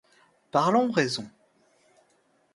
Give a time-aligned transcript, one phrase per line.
[0.51, 1.29] Parlons raison.